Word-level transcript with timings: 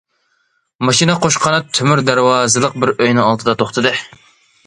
ماشىنا 0.87 1.15
قوش 1.25 1.35
قانات 1.43 1.67
تۆمۈر 1.79 2.01
دەرۋازىلىق 2.09 2.79
بىر 2.85 2.93
ئۆينىڭ 2.95 3.27
ئالدىدا 3.27 3.55
توختىدى. 3.63 3.93